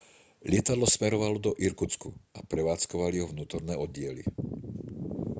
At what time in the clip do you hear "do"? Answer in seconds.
1.45-1.51